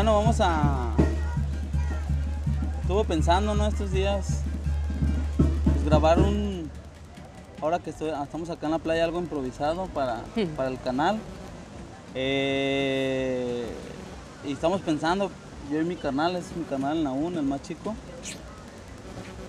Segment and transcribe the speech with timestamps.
[0.00, 0.92] Bueno, vamos a...
[2.80, 3.66] Estuve pensando, ¿no?
[3.66, 4.40] Estos días,
[5.36, 6.70] pues grabar un...
[7.60, 10.22] Ahora que estoy, estamos acá en la playa, algo improvisado para,
[10.56, 11.18] para el canal.
[12.14, 13.66] Eh,
[14.46, 15.30] y estamos pensando,
[15.70, 17.94] yo y mi canal, es mi canal en la UN, el más chico.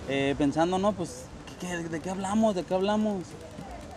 [0.06, 0.92] Eh, pensando, ¿no?
[0.92, 1.24] Pues,
[1.62, 2.54] ¿qué- qué- ¿de qué hablamos?
[2.54, 3.22] ¿De qué hablamos?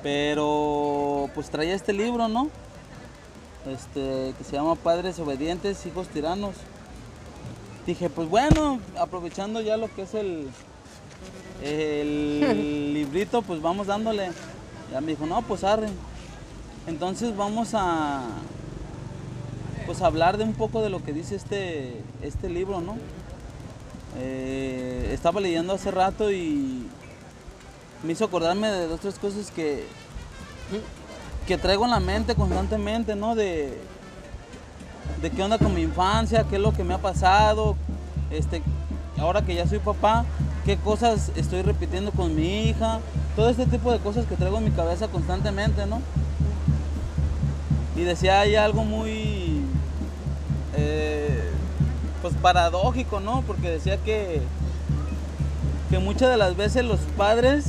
[0.02, 2.48] Pero, pues traía este libro, ¿no?
[3.68, 6.56] Este, que se llama Padres Obedientes, Hijos Tiranos.
[7.86, 10.50] Dije, pues bueno, aprovechando ya lo que es el,
[11.64, 14.32] el librito, pues vamos dándole.
[14.92, 15.90] Ya me dijo, no, pues arre.
[16.88, 18.24] Entonces vamos a
[19.86, 22.98] pues hablar de un poco de lo que dice este, este libro, ¿no?
[24.18, 26.88] Eh, estaba leyendo hace rato y
[28.04, 29.86] me hizo acordarme de dos tres cosas que,
[31.48, 33.36] que traigo en la mente constantemente, ¿no?
[33.36, 33.78] De,
[35.22, 37.76] de qué onda con mi infancia, qué es lo que me ha pasado,
[38.32, 38.62] este,
[39.18, 40.26] ahora que ya soy papá,
[40.66, 43.00] qué cosas estoy repitiendo con mi hija,
[43.36, 46.02] todo este tipo de cosas que traigo en mi cabeza constantemente, ¿no?
[47.96, 49.62] Y decía hay algo muy,
[50.76, 51.52] eh,
[52.22, 53.44] pues paradójico, ¿no?
[53.46, 54.42] Porque decía que,
[55.90, 57.66] que muchas de las veces los padres,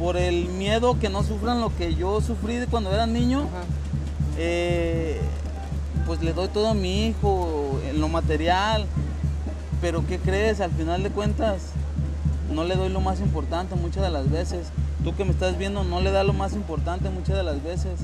[0.00, 3.46] por el miedo que no sufran lo que yo sufrí cuando era niño,
[4.38, 5.20] eh,
[6.06, 8.86] pues le doy todo a mi hijo en lo material,
[9.82, 10.62] pero ¿qué crees?
[10.62, 11.72] Al final de cuentas,
[12.50, 14.68] no le doy lo más importante muchas de las veces.
[15.04, 18.00] Tú que me estás viendo, no le da lo más importante muchas de las veces,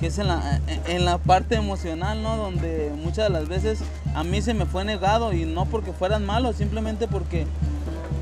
[0.00, 2.36] que es en la, en la parte emocional, ¿no?
[2.36, 3.78] Donde muchas de las veces
[4.14, 7.46] a mí se me fue negado y no porque fueran malos, simplemente porque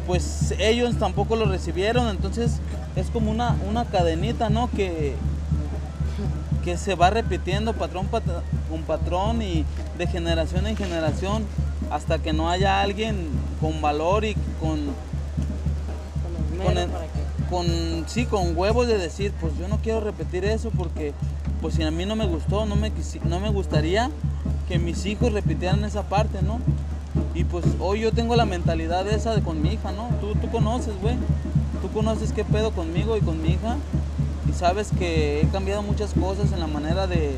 [0.07, 2.61] pues ellos tampoco lo recibieron, entonces
[2.97, 4.71] es como una, una cadenita, ¿no?
[4.71, 5.15] Que,
[6.65, 8.23] que se va repitiendo patrón pat-
[8.71, 9.65] con patrón y
[9.99, 11.45] de generación en generación
[11.91, 13.29] hasta que no haya alguien
[13.61, 14.79] con valor y con,
[16.65, 16.75] Con
[17.51, 21.13] con, el- sí, con huevos de decir, pues yo no quiero repetir eso porque
[21.61, 22.93] pues si a mí no me gustó, no me,
[23.25, 24.11] no me gustaría
[24.69, 26.61] que mis hijos repitieran esa parte, ¿no?
[27.35, 30.09] Y pues hoy yo tengo la mentalidad esa de con mi hija, ¿no?
[30.21, 31.17] Tú, tú conoces, güey.
[31.83, 33.77] Tú conoces qué pedo conmigo y con mi hija.
[34.49, 37.37] Y sabes que he cambiado muchas cosas en la manera de,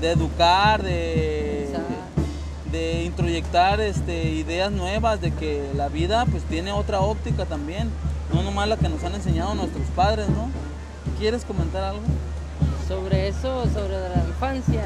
[0.00, 1.68] de educar, de,
[2.72, 7.90] de introyectar este, ideas nuevas, de que la vida pues tiene otra óptica también.
[8.32, 10.48] No nomás la que nos han enseñado nuestros padres, ¿no?
[11.18, 12.02] ¿Quieres comentar algo?
[12.88, 14.84] Sobre eso, sobre la infancia.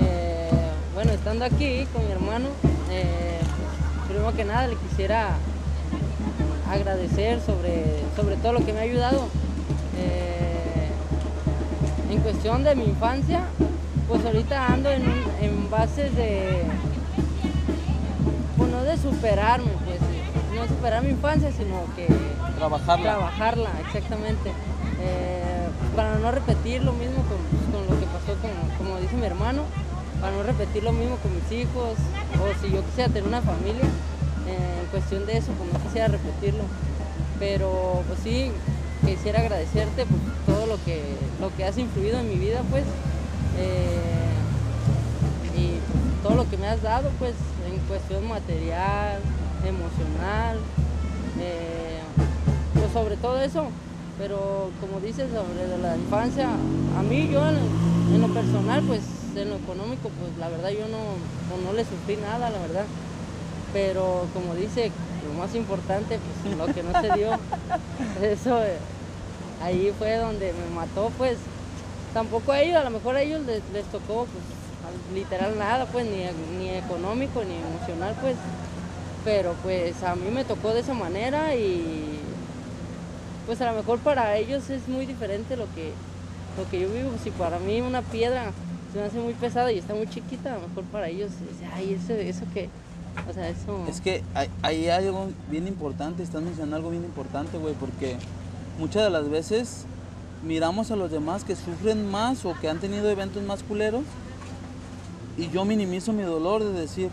[0.00, 0.50] eh,
[0.94, 2.48] bueno, estando aquí con mi hermano,
[2.90, 3.40] eh,
[4.06, 5.30] primero que nada le quisiera
[6.72, 7.84] agradecer sobre,
[8.16, 9.28] sobre todo lo que me ha ayudado.
[9.98, 10.88] Eh,
[12.10, 13.40] en cuestión de mi infancia,
[14.08, 15.02] pues ahorita ando en,
[15.40, 16.62] en bases de,
[18.56, 19.98] pues no de superarme, pues
[20.54, 22.08] no superar mi infancia, sino que
[22.56, 23.02] Trabajarla.
[23.16, 24.50] trabajarla, exactamente.
[25.00, 25.66] Eh,
[25.96, 27.38] para no repetir lo mismo con,
[27.72, 29.62] con lo que pasó con, como dice mi hermano,
[30.20, 31.96] para no repetir lo mismo con mis hijos,
[32.38, 33.84] o si yo quisiera tener una familia,
[34.52, 36.64] en cuestión de eso, pues no quisiera repetirlo.
[37.38, 38.50] Pero pues sí,
[39.04, 42.84] quisiera agradecerte por todo lo que, lo que has influido en mi vida, pues.
[43.58, 43.96] eh,
[45.56, 47.34] y pues, todo lo que me has dado, pues,
[47.66, 49.18] en cuestión material,
[49.66, 50.58] emocional,
[51.40, 52.00] eh,
[52.74, 53.64] pues sobre todo eso.
[54.18, 56.48] Pero como dices sobre la infancia,
[56.98, 57.56] a mí yo en,
[58.14, 59.00] en lo personal, pues
[59.34, 60.98] en lo económico, pues la verdad yo no,
[61.48, 62.84] pues, no le sufrí nada, la verdad.
[63.72, 64.90] Pero como dice,
[65.26, 67.30] lo más importante, pues lo que no se dio,
[68.22, 68.76] eso eh,
[69.62, 71.36] ahí fue donde me mató, pues
[72.12, 74.44] tampoco a ellos, a lo mejor a ellos les, les tocó, pues
[74.84, 76.24] al- literal nada, pues ni,
[76.58, 78.36] ni económico ni emocional, pues.
[79.24, 82.18] Pero pues a mí me tocó de esa manera y
[83.46, 85.92] pues a lo mejor para ellos es muy diferente lo que,
[86.56, 87.10] lo que yo vivo.
[87.22, 88.50] Si para mí una piedra
[88.92, 91.68] se me hace muy pesada y está muy chiquita, a lo mejor para ellos es,
[91.76, 92.70] ay, eso, eso que,
[93.28, 93.84] o sea, eso...
[93.88, 94.22] Es que
[94.62, 98.16] ahí hay algo bien importante, estás mencionando algo bien importante, güey, porque
[98.78, 99.84] muchas de las veces
[100.44, 104.02] miramos a los demás que sufren más o que han tenido eventos más culeros
[105.36, 107.10] y yo minimizo mi dolor de decir,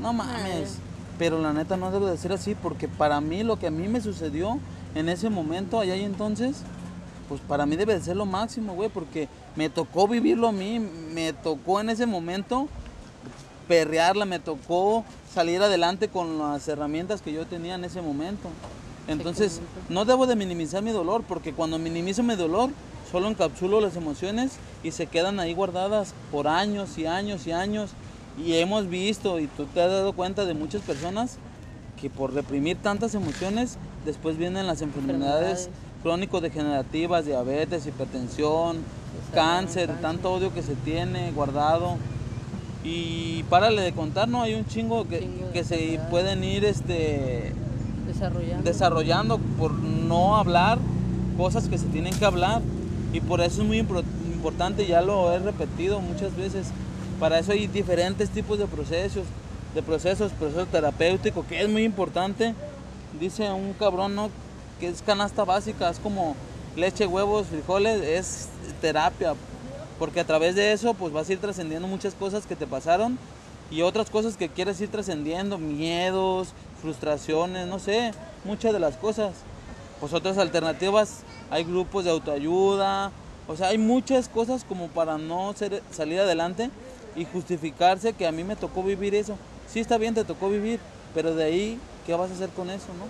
[0.00, 0.78] no mames,
[1.18, 3.88] pero la neta no debe de ser así porque para mí lo que a mí
[3.88, 4.58] me sucedió
[4.94, 6.62] en ese momento, allá y entonces,
[7.28, 10.80] pues para mí debe de ser lo máximo, güey, porque me tocó vivirlo a mí,
[11.14, 12.68] me tocó en ese momento
[13.68, 18.48] perrearla, me tocó salir adelante con las herramientas que yo tenía en ese momento.
[19.08, 22.70] Entonces, no debo de minimizar mi dolor, porque cuando minimizo mi dolor,
[23.10, 27.90] solo encapsulo las emociones y se quedan ahí guardadas por años y años y años.
[28.38, 31.38] Y hemos visto, y tú te has dado cuenta de muchas personas
[32.00, 35.70] que por reprimir tantas emociones, después vienen las enfermedades Enfermedades.
[36.02, 38.78] crónico-degenerativas, diabetes, hipertensión,
[39.34, 40.00] cáncer, cáncer.
[40.00, 41.96] tanto odio que se tiene guardado.
[42.84, 44.42] Y párale de contar, ¿no?
[44.42, 47.52] Hay un chingo que, Chingo que se pueden ir este,
[48.06, 48.62] Desarrollando.
[48.64, 50.78] desarrollando por no hablar
[51.36, 52.60] cosas que se tienen que hablar.
[53.12, 56.68] Y por eso es muy importante, ya lo he repetido muchas veces,
[57.20, 59.24] para eso hay diferentes tipos de procesos,
[59.74, 62.54] de procesos, proceso terapéutico, que es muy importante.
[63.20, 64.30] Dice un cabrón, ¿no?
[64.80, 66.34] Que es canasta básica, es como
[66.74, 68.48] leche, huevos, frijoles, es
[68.80, 69.34] terapia.
[70.02, 73.20] Porque a través de eso, pues vas a ir trascendiendo muchas cosas que te pasaron
[73.70, 78.10] y otras cosas que quieres ir trascendiendo, miedos, frustraciones, no sé,
[78.42, 79.32] muchas de las cosas.
[80.00, 81.20] Pues otras alternativas,
[81.52, 83.12] hay grupos de autoayuda,
[83.46, 85.54] o sea, hay muchas cosas como para no
[85.92, 86.68] salir adelante
[87.14, 89.36] y justificarse que a mí me tocó vivir eso.
[89.68, 90.80] Sí está bien, te tocó vivir,
[91.14, 93.04] pero de ahí, ¿qué vas a hacer con eso, no?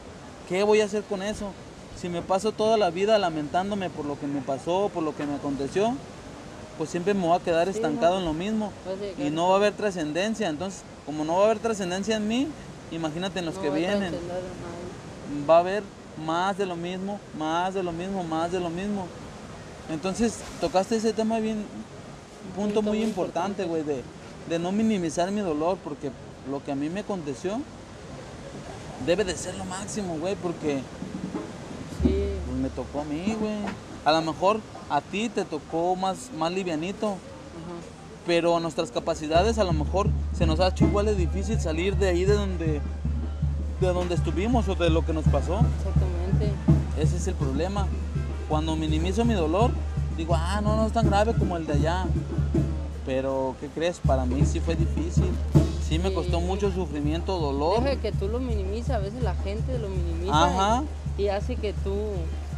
[0.47, 1.53] ¿Qué voy a hacer con eso?
[1.99, 5.25] Si me paso toda la vida lamentándome por lo que me pasó, por lo que
[5.25, 5.97] me aconteció,
[6.82, 9.56] pues siempre me voy a quedar estancado en lo mismo a y no va a
[9.58, 10.49] haber trascendencia.
[10.49, 12.49] Entonces, como no va a haber trascendencia en mí,
[12.90, 14.12] imagínate en los no que vienen.
[15.49, 15.84] Va a haber
[16.26, 19.06] más de lo mismo, más de lo mismo, más de lo mismo.
[19.93, 24.02] Entonces, tocaste ese tema bien, un punto punto muy muy importante, güey, de,
[24.49, 26.11] de no minimizar mi dolor, porque
[26.50, 27.61] lo que a mí me aconteció
[29.06, 30.82] debe de ser lo máximo, güey, porque pues,
[32.75, 33.59] tocó a mí, güey.
[34.05, 34.61] A lo mejor
[34.91, 37.17] a ti te tocó más, más livianito, ajá.
[38.27, 41.97] pero a nuestras capacidades a lo mejor se nos ha hecho igual de difícil salir
[41.97, 42.81] de ahí de donde
[43.81, 45.61] de donde estuvimos o de lo que nos pasó.
[45.79, 46.53] Exactamente.
[47.01, 47.87] Ese es el problema.
[48.49, 49.73] Cuando minimizo mi dolor,
[50.17, 52.07] digo, ah, no, no es tan grave como el de allá.
[53.05, 53.99] Pero, ¿qué crees?
[53.99, 55.31] Para mí sí fue difícil.
[55.89, 56.45] Sí me costó Sí.
[56.45, 57.83] mucho sufrimiento, dolor.
[57.83, 60.85] Deja que tú lo minimices, a veces la gente lo minimiza Ajá.
[61.19, 61.93] y, y hace que tú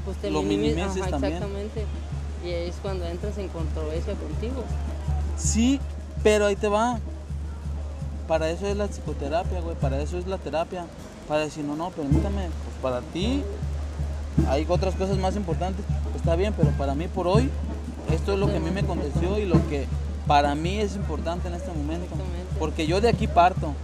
[0.04, 1.02] pues te Lo minimices.
[1.02, 1.34] Ajá, también.
[1.34, 1.84] Exactamente.
[2.44, 4.64] Y ahí es cuando entras en controversia contigo.
[5.36, 5.80] Sí,
[6.22, 6.98] pero ahí te va.
[8.28, 9.76] Para eso es la psicoterapia, güey.
[9.76, 10.86] Para eso es la terapia.
[11.28, 12.42] Para decir, no, no, permítame.
[12.42, 13.42] Pues para ti
[14.48, 15.84] hay otras cosas más importantes.
[16.16, 17.50] Está bien, pero para mí por hoy,
[18.12, 19.86] esto es lo que a mí me aconteció y lo que
[20.26, 22.14] para mí es importante en este momento.
[22.58, 23.74] Porque yo de aquí parto.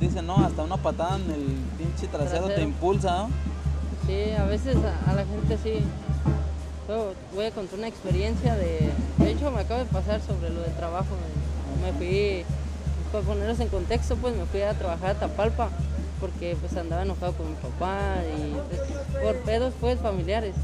[0.00, 1.44] Dice, no, hasta una patada en el
[1.76, 2.62] pinche trasero, te Trasero.
[2.68, 3.30] impulsa, ¿no?
[4.08, 5.84] Sí, a veces a, la gente sí.
[6.88, 8.90] Yo voy a contar una experiencia de...
[9.22, 11.04] De hecho, me acaba de pasar sobre lo del trabajo.
[11.82, 12.42] Me, me fui,
[13.12, 15.68] para ponerlos en contexto, pues me fui a trabajar a Tapalpa
[16.22, 18.80] porque pues andaba enojado con mi papá y pues,
[19.20, 20.54] por pedos pues familiares.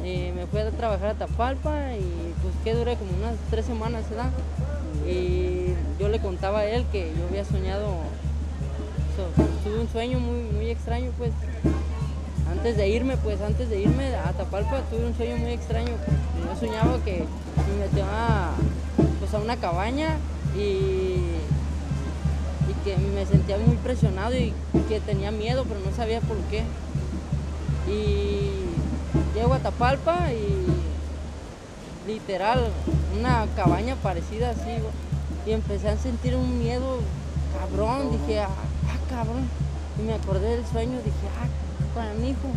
[0.00, 4.30] Me fui a trabajar a Tapalpa y pues que duré como unas tres semanas, ¿verdad?
[5.10, 7.88] Y yo le contaba a él que yo había soñado,
[9.16, 9.32] so-
[9.64, 11.32] tuve un sueño muy, muy extraño pues
[12.50, 15.92] antes de irme, pues antes de irme a Tapalpa tuve un sueño muy extraño.
[16.38, 17.24] Yo soñaba que
[17.68, 18.50] me metía a,
[19.18, 20.16] pues, a una cabaña
[20.56, 20.60] y,
[22.68, 24.52] y que me sentía muy presionado y
[24.88, 26.62] que tenía miedo, pero no sabía por qué.
[27.88, 28.50] Y
[29.34, 30.66] llego a Tapalpa y
[32.06, 32.68] literal,
[33.18, 34.70] una cabaña parecida así,
[35.46, 36.98] y empecé a sentir un miedo
[37.58, 39.48] cabrón, dije, ah, ah, cabrón,
[39.98, 41.48] y me acordé del sueño, dije, ah,
[42.22, 42.48] hijo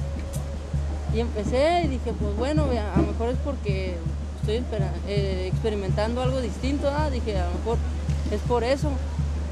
[1.13, 3.98] Y empecé y dije, pues bueno, a lo mejor es porque
[4.41, 4.63] estoy
[5.08, 7.10] eh, experimentando algo distinto, ¿ah?
[7.10, 7.77] dije, a lo mejor
[8.32, 8.89] es por eso.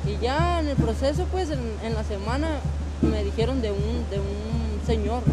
[0.06, 2.60] Y ya en el proceso, pues en, en la semana
[3.02, 5.24] me dijeron de un, de un señor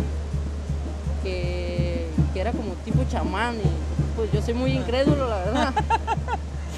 [1.23, 5.75] que, que era como tipo chamán y pues yo soy muy incrédulo, la verdad.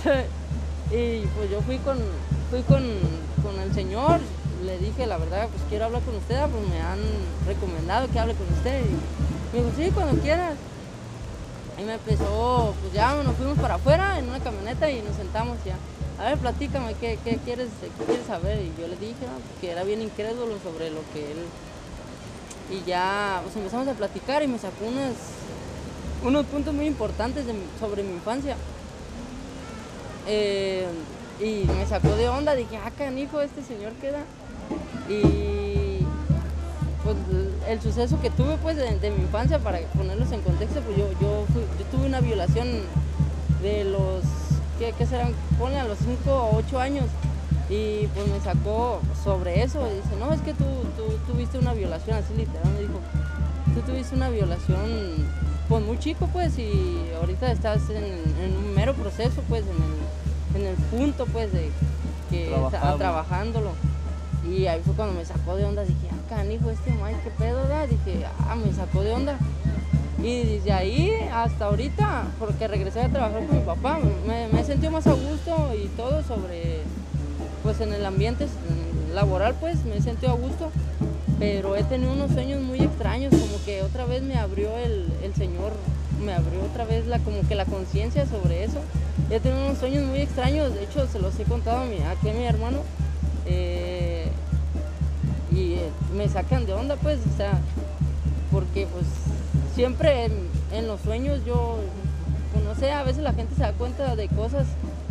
[0.90, 1.98] y pues yo fui con,
[2.50, 2.82] fui con,
[3.42, 4.20] con el señor,
[4.64, 7.00] le dije la verdad, pues quiero hablar con usted, pues me han
[7.46, 8.80] recomendado que hable con usted.
[8.80, 10.54] Y me dijo, sí, cuando quieras.
[11.78, 15.58] Y me empezó, pues ya nos fuimos para afuera en una camioneta y nos sentamos
[15.64, 15.76] ya.
[16.18, 17.68] A ver, platícame, ¿qué, qué quieres,
[18.06, 18.60] quieres saber?
[18.60, 19.60] Y yo le dije ¿no?
[19.60, 21.38] que era bien incrédulo sobre lo que él...
[22.70, 25.12] Y ya pues empezamos a platicar y me sacó unos,
[26.24, 27.44] unos puntos muy importantes
[27.78, 28.56] sobre mi infancia.
[30.26, 30.86] Eh,
[31.40, 34.24] y me sacó de onda, dije, ah, canijo, este señor queda.
[35.08, 35.98] Y
[37.02, 37.16] pues
[37.68, 41.08] el suceso que tuve pues de, de mi infancia, para ponerlos en contexto, pues yo,
[41.20, 42.68] yo, fui- yo tuve una violación
[43.62, 44.22] de los,
[44.78, 45.32] ¿qué, qué serán?
[45.58, 47.06] Ponle a los 5 o 8 años.
[47.70, 49.86] Y pues me sacó sobre eso.
[49.90, 50.64] Y dice, no, es que tú,
[50.96, 53.00] tú tuviste una violación, así literal me dijo,
[53.74, 55.32] tú tuviste una violación
[55.68, 60.62] pues muy chico pues y ahorita estás en, en un mero proceso pues en el,
[60.62, 61.70] en el punto pues de...
[62.30, 62.98] que Trabajable.
[62.98, 63.70] trabajándolo.
[64.50, 67.62] Y ahí fue cuando me sacó de onda, dije, ah, canijo, este Mike, qué pedo,
[67.62, 67.88] ¿verdad?
[67.88, 69.38] Dije, ah, me sacó de onda.
[70.22, 74.64] Y desde ahí hasta ahorita, porque regresé a trabajar con mi papá, me, me he
[74.64, 76.78] sentido más a gusto y todo sobre,
[77.62, 78.46] pues en el ambiente
[79.12, 80.70] laboral, pues me he sentido a gusto.
[81.38, 85.34] Pero he tenido unos sueños muy extraños, como que otra vez me abrió el, el
[85.34, 85.72] Señor,
[86.24, 88.78] me abrió otra vez la, como que la conciencia sobre eso.
[89.30, 92.44] He tenido unos sueños muy extraños, de hecho se los he contado a mi, mi
[92.44, 92.78] hermano.
[93.46, 93.83] eh,
[96.14, 97.58] me sacan de onda, pues, o sea,
[98.50, 99.06] porque pues
[99.74, 100.32] siempre en,
[100.72, 101.76] en los sueños yo,
[102.52, 104.66] pues, no sé, a veces la gente se da cuenta de cosas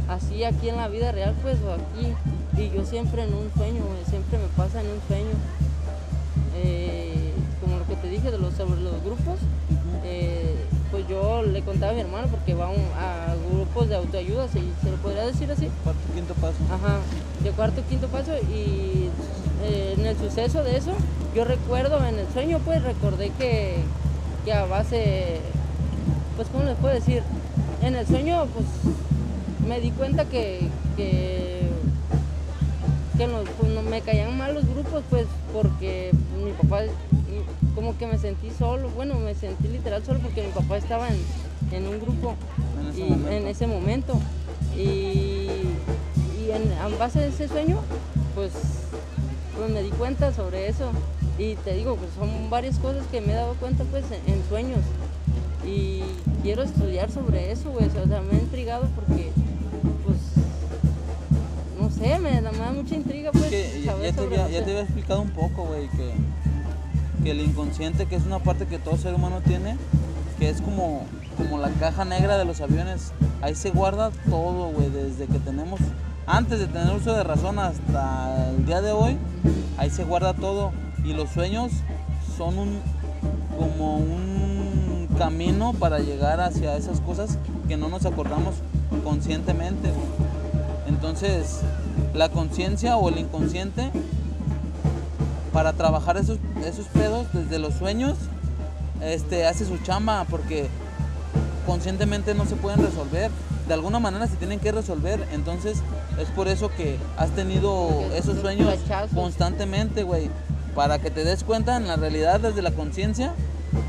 [0.08, 2.14] así aquí en la vida real, pues, o aquí,
[2.58, 5.34] y yo siempre en un sueño, siempre me pasa en un sueño.
[6.56, 9.40] Eh, como lo que te dije de los, sobre los grupos,
[10.04, 10.56] eh,
[10.94, 14.48] pues yo le contaba a mi hermano porque va a un- a grupos de autoayuda,
[14.48, 15.68] ¿se, se lo podría decir así?
[15.84, 16.60] Cuarto, quinto paso.
[16.72, 17.00] Ajá,
[17.44, 19.10] de cuarto quinto paso y
[19.64, 20.92] eh, en el suceso de eso,
[21.34, 23.78] yo recuerdo en el sueño, pues recordé que,
[24.46, 25.40] que a base,
[26.36, 27.24] pues cómo les puedo decir,
[27.82, 28.68] en el sueño pues
[29.68, 31.72] me di cuenta que, que,
[33.18, 33.28] que
[33.60, 36.12] pues, me caían mal los grupos, pues porque
[36.46, 36.84] mi papá,
[38.08, 41.18] me sentí solo, bueno, me sentí literal solo porque mi papá estaba en,
[41.72, 42.36] en un grupo
[42.82, 43.32] En ese y momento.
[43.32, 44.14] en ese momento.
[44.78, 44.82] Y,
[46.42, 47.80] y en, en base de ese sueño,
[48.36, 48.52] pues,
[49.58, 50.92] pues me di cuenta sobre eso.
[51.38, 54.44] Y te digo, pues son varias cosas que me he dado cuenta pues en, en
[54.50, 54.80] sueños.
[55.66, 56.02] Y
[56.44, 57.88] quiero estudiar sobre eso, güey.
[57.88, 59.32] O sea, me ha intrigado porque,
[60.04, 60.18] pues,
[61.80, 64.48] no sé, me, da- me da mucha intriga pues que saber ya te sobre ya
[64.48, 66.12] te había explicado un poco, güey, que,
[67.24, 69.78] que el inconsciente, que es una parte que todo ser humano tiene,
[70.40, 71.06] que es como,
[71.38, 73.14] como la caja negra de los aviones.
[73.42, 75.80] Ahí se guarda todo, güey, desde que tenemos,
[76.26, 79.18] antes de tener uso de razón hasta el día de hoy,
[79.78, 80.72] ahí se guarda todo.
[81.04, 81.72] Y los sueños
[82.38, 82.80] son un,
[83.58, 87.38] como un camino para llegar hacia esas cosas
[87.68, 88.56] que no nos acordamos
[89.04, 89.90] conscientemente.
[90.88, 91.62] Entonces,
[92.14, 93.92] la conciencia o el inconsciente,
[95.54, 98.18] para trabajar esos, esos pedos desde los sueños,
[99.02, 100.68] este, hace su chamba porque
[101.66, 103.32] conscientemente no se pueden resolver.
[103.68, 105.26] De alguna manera se tienen que resolver.
[105.32, 105.78] Entonces,
[106.20, 108.76] es por eso que has tenido Porque esos sueños
[109.14, 110.30] constantemente, güey.
[110.76, 113.34] Para que te des cuenta en la realidad desde la conciencia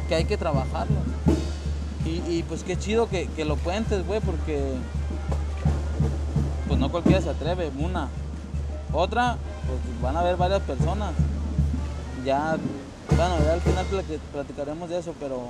[0.09, 0.97] que hay que trabajarlo.
[2.05, 4.75] Y, y, pues qué chido que, que lo cuentes, güey, porque
[6.69, 8.09] pues no cualquiera se atreve, una.
[8.93, 11.13] Otra, pues van a haber varias personas.
[12.25, 12.57] Ya,
[13.17, 15.49] bueno, ya al final plati- platicaremos de eso, pero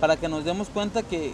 [0.00, 1.32] para que nos demos cuenta que,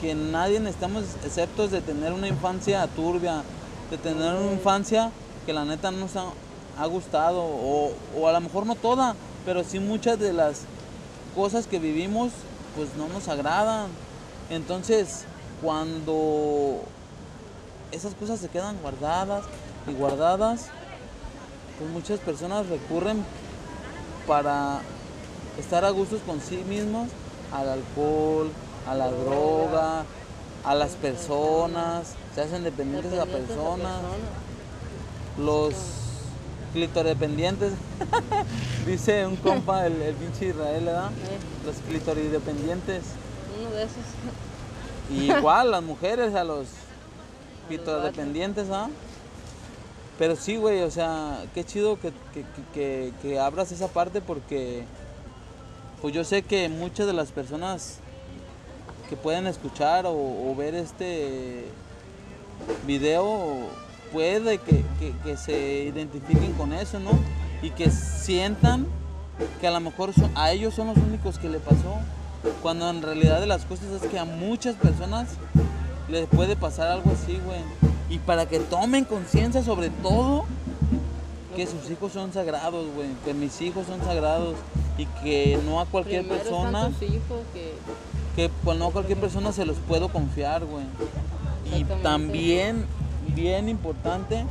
[0.00, 3.42] que nadie estamos exceptos de tener una infancia turbia,
[3.90, 5.10] de tener una infancia
[5.44, 6.24] que la neta no nos ha,
[6.78, 10.62] ha gustado, o, o a lo mejor no toda, pero sí muchas de las
[11.36, 12.32] cosas que vivimos
[12.76, 13.88] pues no nos agradan.
[14.48, 15.24] Entonces,
[15.62, 16.80] cuando
[17.92, 19.44] esas cosas se quedan guardadas
[19.86, 20.66] y guardadas,
[21.80, 23.24] pues muchas personas recurren
[24.26, 24.80] para
[25.58, 27.08] estar a gustos con sí mismos
[27.54, 28.50] al alcohol,
[28.86, 30.04] a la droga,
[30.64, 33.96] a las personas, se hacen dependientes de la persona,
[35.38, 35.72] los
[36.74, 37.72] clitoredependientes,
[38.86, 41.10] dice un compa, el, el pinche Israel, ¿verdad?
[41.64, 43.04] Los clitoridependientes.
[43.58, 43.96] uno de esos.
[45.10, 46.66] Y igual las mujeres a los
[47.68, 48.90] clitoridependientes, ¿ah?
[50.20, 52.12] Pero sí, güey, o sea, qué chido que,
[52.74, 54.84] que, que- abras esa parte porque
[56.02, 58.00] pues yo sé que muchas de las personas
[59.08, 61.64] que pueden escuchar o, ver este
[62.86, 63.70] video
[64.12, 64.84] puede que,
[65.24, 67.12] que- se identifiquen con eso, ¿no?
[67.62, 68.86] Y que sientan
[69.58, 71.94] que a lo mejor a ellos son los únicos que le pasó.
[72.60, 75.28] Cuando en realidad de las cosas es que a muchas personas
[76.10, 77.89] les puede pasar algo así, güey.
[78.10, 80.44] Y para que tomen conciencia sobre todo
[81.56, 83.08] que sus hijos son sagrados, güey.
[83.24, 84.56] Que mis hijos son sagrados.
[84.98, 87.72] Y que no a cualquier Primero persona están hijos que
[88.36, 90.84] que pues no a cualquier persona se los puedo confiar, güey.
[91.76, 92.84] Y también,
[93.34, 94.44] bien importante,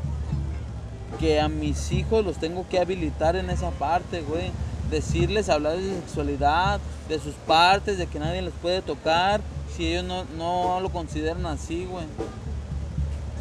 [1.20, 4.52] que a mis hijos los tengo que habilitar en esa parte, güey.
[4.92, 9.42] Decirles, hablar de sexualidad, de sus partes, de que nadie les puede tocar,
[9.76, 12.06] si ellos no, no lo consideran así, güey.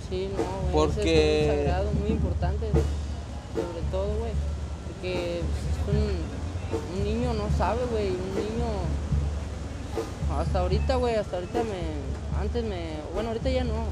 [0.09, 0.73] Sí, no, güey.
[0.73, 2.67] Porque- Eso es muy sagrado, muy importante.
[2.69, 4.33] Sobre todo, güey.
[4.87, 5.43] Porque
[5.85, 8.09] pues, un, un niño no sabe, güey.
[8.09, 8.69] Un niño.
[10.39, 11.15] Hasta ahorita, güey.
[11.15, 12.41] Hasta ahorita me.
[12.41, 12.99] Antes me.
[13.15, 13.85] Bueno, ahorita ya no.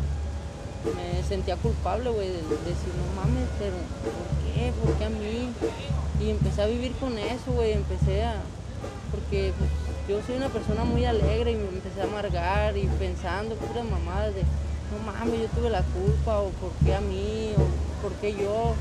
[0.94, 3.74] me sentía culpable, güey, de, decir, no mames, pero
[4.06, 4.72] ¿por qué?
[4.80, 5.50] ¿Por qué a mí?
[6.20, 8.36] Y empecé a vivir con eso, güey, empecé a...
[9.10, 9.70] Porque pues,
[10.08, 14.34] yo soy una persona muy alegre y me empecé a amargar y pensando puras mamadas
[14.34, 14.42] de,
[14.90, 18.74] no mames, yo tuve la culpa, o por qué a mí, o por qué yo.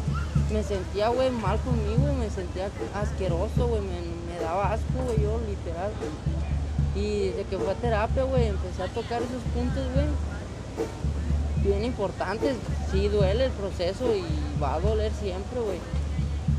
[0.51, 5.39] Me sentía, güey, mal conmigo, me sentía asqueroso, güey, me, me daba asco, güey, yo
[5.47, 5.91] literal.
[6.95, 10.05] Y desde que fue a terapia, güey, empecé a tocar esos puntos, güey,
[11.63, 12.55] bien importantes.
[12.91, 14.23] Sí duele el proceso y
[14.61, 15.79] va a doler siempre, güey.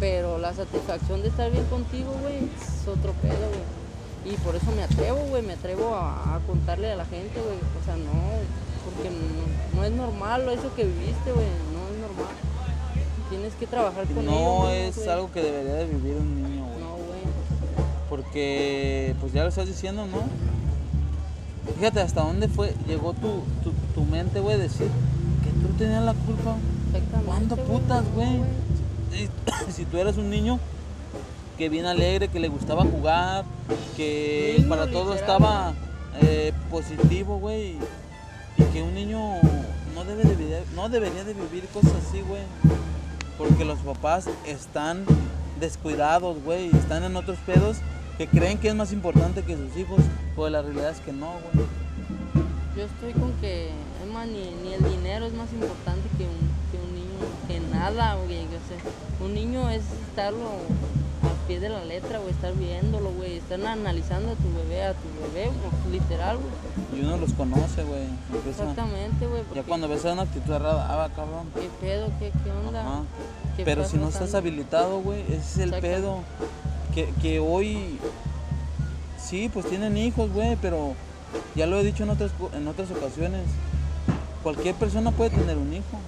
[0.01, 4.35] Pero la satisfacción de estar bien contigo, güey, es otro pedo, güey.
[4.35, 7.59] Y por eso me atrevo, güey, me atrevo a, a contarle a la gente, güey.
[7.81, 8.13] O sea, no,
[8.97, 12.35] porque no, no es normal eso que viviste, güey, no es normal.
[13.31, 14.25] Tienes que trabajar con.
[14.25, 16.79] No es algo que debería de vivir un niño, güey.
[16.81, 17.21] No, güey.
[18.09, 20.19] Porque, pues ya lo estás diciendo, ¿no?
[21.77, 24.89] Fíjate hasta dónde fue, llegó tu, tu, tu mente, güey, decir
[25.43, 26.57] que tú tenías la culpa.
[26.87, 27.27] Exactamente.
[27.27, 28.41] ¿Cuándo güey, putas, güey?
[29.13, 30.61] Si, si tú eras un niño
[31.59, 33.45] que bien alegre, que le gustaba jugar,
[33.97, 35.75] que para todo estaba
[36.23, 37.77] eh, positivo, güey.
[38.77, 39.41] Que un niño
[39.95, 42.43] no, debe de, no debería de vivir cosas así, güey.
[43.39, 45.07] Porque los papás están
[45.59, 46.69] descuidados, güey.
[46.77, 47.79] Están en otros pedos
[48.19, 50.01] que creen que es más importante que sus hijos.
[50.35, 51.67] Pues la realidad es que no, güey.
[52.77, 56.37] Yo estoy con que, es más, ni, el dinero es más importante que un,
[56.71, 58.45] que un niño, que nada, güey.
[58.45, 60.51] O sea, un niño es estarlo
[61.47, 65.09] pie de la letra, güey, estar viéndolo, güey, estar analizando a tu bebé, a tu
[65.23, 65.51] bebé,
[65.91, 67.01] literal, güey.
[67.01, 68.05] Y uno los conoce, güey.
[68.49, 69.43] Exactamente, güey.
[69.55, 71.49] Ya cuando ves una actitud errada, ah, cabrón.
[71.55, 72.11] ¿Qué pedo?
[72.19, 72.81] ¿Qué, qué onda?
[72.81, 73.03] Ajá.
[73.57, 76.21] ¿Qué Pero si no estás habilitado, güey, ese es el pedo.
[76.95, 77.99] Que, que hoy,
[79.19, 80.95] sí, pues tienen hijos, güey, pero
[81.55, 83.43] ya lo he dicho en otras, en otras ocasiones.
[84.43, 85.99] Cualquier persona puede tener un hijo,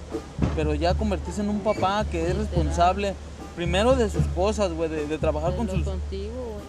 [0.55, 3.13] pero ya convertirse en un papá que es responsable,
[3.59, 6.59] primero de sus cosas, güey, de, de trabajar con sus, contigo,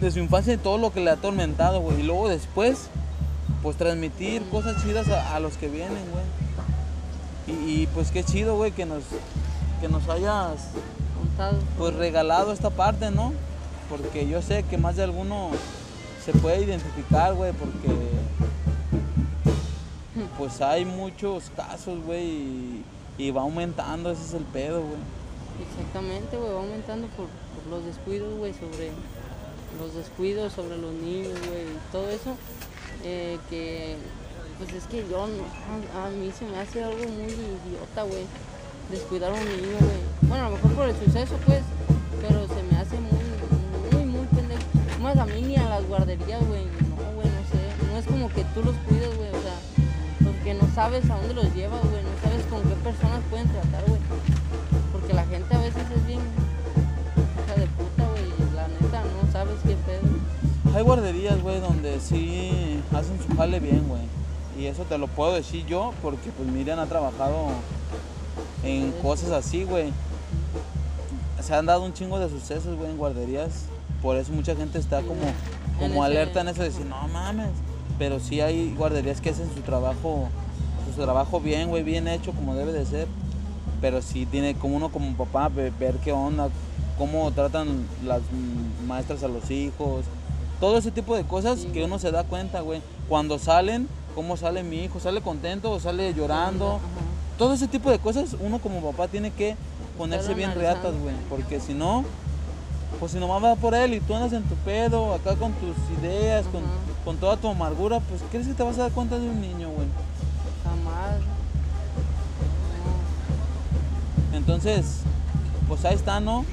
[0.00, 2.00] de su infancia y todo lo que le ha atormentado, güey.
[2.00, 2.88] Y luego después,
[3.62, 7.56] pues transmitir cosas chidas a, a los que vienen, güey.
[7.56, 9.04] Y, y, pues qué chido, güey, que nos,
[9.80, 10.70] que nos hayas
[11.16, 11.56] Contado.
[11.78, 13.32] pues regalado esta parte, ¿no?
[13.88, 15.50] Porque yo sé que más de alguno
[16.24, 17.96] se puede identificar, güey, porque
[20.36, 22.84] pues hay muchos casos, güey, y,
[23.18, 25.19] y va aumentando, ese es el pedo, güey.
[25.58, 28.92] Exactamente, güey, va aumentando por, por los descuidos, güey, sobre
[29.78, 32.36] los descuidos sobre los niños, güey, y todo eso,
[33.04, 33.96] eh, que
[34.58, 38.24] pues es que yo, a, a mí se me hace algo muy idiota, güey,
[38.90, 40.00] descuidar a un niño, güey.
[40.28, 41.62] Bueno, a lo mejor por el suceso, pues,
[42.20, 43.24] pero se me hace muy,
[43.92, 44.62] muy, muy pendejo.
[45.00, 47.60] Más a mí ni a las guarderías, güey, no, güey, no sé,
[47.90, 49.56] no es como que tú los cuides, güey, o sea,
[50.24, 53.84] porque no sabes a dónde los llevas, güey, no sabes con qué personas pueden tratar,
[53.88, 53.99] güey.
[55.10, 58.54] Porque la gente a veces es bien hija de puta, güey.
[58.54, 60.76] La neta, no sabes qué pedo.
[60.76, 64.02] Hay guarderías, güey, donde sí hacen su jale bien, güey.
[64.58, 67.48] Y eso te lo puedo decir yo porque pues Miriam ha trabajado
[68.62, 69.92] en cosas así, güey.
[71.42, 73.64] Se han dado un chingo de sucesos, güey, en guarderías.
[74.02, 75.22] Por eso mucha gente está como,
[75.78, 77.50] como alerta en eso de decir, no mames.
[77.98, 80.28] Pero sí hay guarderías que hacen su trabajo,
[80.94, 83.08] su trabajo bien, güey, bien hecho como debe de ser.
[83.80, 86.48] Pero sí tiene como uno como papá ve- ver qué onda,
[86.98, 88.20] cómo tratan las
[88.86, 90.04] maestras a los hijos.
[90.60, 91.84] Todo ese tipo de cosas Sí, que güey.
[91.84, 92.82] uno se da cuenta, güey.
[93.08, 96.72] Cuando salen, cómo sale mi hijo, sale contento o sale llorando.
[96.74, 96.80] Ajá.
[97.38, 99.56] Todo ese tipo de cosas uno como papá tiene que
[99.96, 101.14] ponerse bien reatas, güey.
[101.30, 102.04] Porque si no,
[102.98, 105.74] pues si nomás va por él y tú andas en tu pedo, acá con tus
[106.02, 106.62] ideas, con,
[107.04, 109.70] con toda tu amargura, pues ¿crees que te vas a dar cuenta de un niño,
[109.70, 109.86] güey?
[114.40, 115.00] Entonces,
[115.68, 116.46] pues ahí está, ¿no?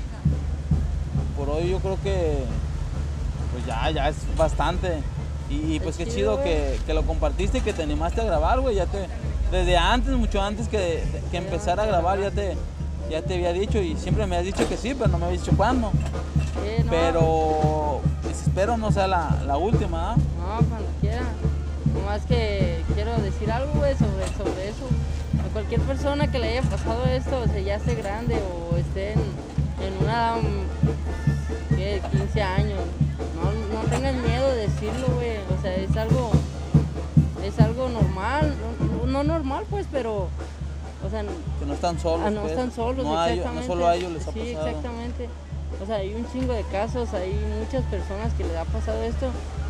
[1.37, 2.43] Por hoy yo creo que,
[3.53, 4.99] pues ya, ya es bastante.
[5.49, 8.25] Y, y, pues qué chido, chido que, que lo compartiste y que te animaste a
[8.25, 8.75] grabar, güey.
[8.75, 9.07] Ya te,
[9.51, 12.57] desde antes, mucho antes que, que empezar a grabar, ya te,
[13.09, 15.43] ya te había dicho y siempre me has dicho que sí, pero no me habías
[15.45, 15.91] dicho cuándo.
[15.91, 20.15] Sí, no, Pero pues, espero no sea la, la última, ¿ah?
[20.37, 21.23] No, cuando quiera.
[21.93, 24.89] Nomás que quiero decir algo, güey, sobre, sobre eso.
[25.57, 29.19] Cualquier persona que le haya pasado esto, o sea, ya esté grande o esté en,
[29.81, 30.35] en una
[31.75, 31.99] ¿qué?
[32.11, 32.79] 15 años,
[33.35, 35.37] no, no tengan miedo de decirlo, güey.
[35.57, 36.29] O sea, es algo,
[37.43, 38.53] es algo normal,
[39.01, 40.27] no, no normal, pues, pero,
[41.03, 42.21] o sea, Que no están solos.
[42.27, 42.51] Ah, no pues.
[42.51, 43.67] están solos, no, a ellos- exactamente.
[43.67, 44.67] no solo a ellos les ha sí, pasado.
[44.67, 45.29] exactamente.
[45.81, 49.25] O sea, hay un chingo de casos, hay muchas personas que les ha pasado esto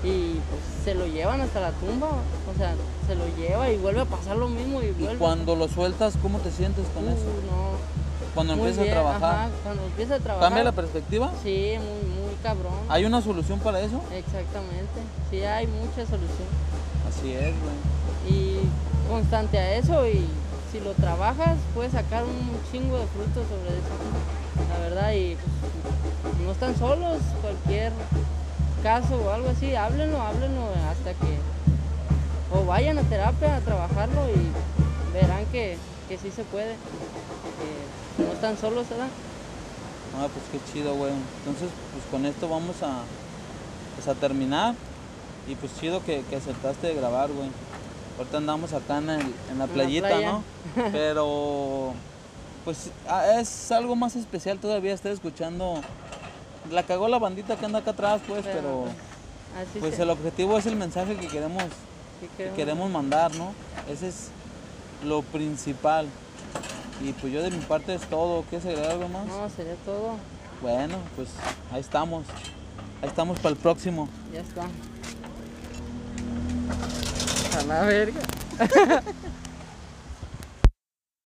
[0.08, 2.08] y pues se lo llevan hasta la tumba.
[2.10, 2.74] O sea,
[3.08, 5.18] se lo lleva y vuelve a pasar lo mismo y Y vuelve.
[5.18, 7.26] cuando lo sueltas, ¿cómo te sientes con Uh, eso?
[7.52, 7.68] no.
[8.36, 9.36] Cuando empiezas a trabajar.
[9.36, 10.48] ajá, cuando empieza a trabajar.
[10.50, 11.32] ¿Cambia la perspectiva?
[11.44, 12.74] Sí, muy, muy cabrón.
[12.88, 14.00] ¿Hay una solución para eso?
[14.14, 15.00] Exactamente.
[15.32, 16.48] Sí, hay mucha solución.
[17.10, 17.78] Así es, güey.
[18.38, 18.60] Y
[19.10, 20.24] constante a eso y
[20.72, 24.70] si lo trabajas puedes sacar un chingo de frutos sobre eso.
[24.70, 25.36] La verdad y
[26.22, 27.92] pues, no están solos, cualquier
[28.88, 31.38] caso o algo así, háblenlo, háblenlo hasta que
[32.54, 36.76] o vayan a terapia a trabajarlo y verán que, que sí se puede.
[38.18, 39.08] que no están solos, ¿verdad?
[40.18, 41.12] Ah, pues qué chido, güey.
[41.40, 43.02] Entonces, pues con esto vamos a,
[43.96, 44.74] pues, a terminar.
[45.50, 47.50] Y pues chido que, que aceptaste de grabar, güey.
[48.18, 50.22] Ahorita andamos acá en, el- en la la playita.
[50.22, 50.44] ¿no?
[50.94, 51.94] Pero,
[52.64, 54.94] pues ah, es algo más especial todavía.
[54.94, 55.82] Estoy escuchando.
[56.72, 58.86] La cagó la bandita que anda acá atrás, pues, pero.
[59.60, 63.34] así Pues se- el objetivo es el mensaje que queremos, sí que queremos- queremos mandar,
[63.36, 63.54] ¿no?
[63.90, 64.30] Ese es
[65.04, 66.08] lo principal.
[67.04, 68.42] Y pues yo de mi parte es todo.
[68.50, 69.26] ¿Quieres agregar algo más?
[69.28, 70.16] No, sería todo.
[70.62, 71.30] Bueno, pues
[71.72, 72.26] ahí estamos.
[73.02, 74.10] Ahí estamos para el próximo.
[74.34, 74.64] Ya está.
[77.60, 78.20] A la verga.